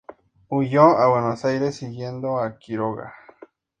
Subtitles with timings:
[0.47, 3.13] Huyó a Buenos Aires siguiendo a Quiroga.